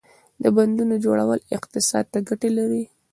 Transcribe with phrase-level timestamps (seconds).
[0.43, 2.83] •د بندونو جوړول اقتصاد ته ګټه لري.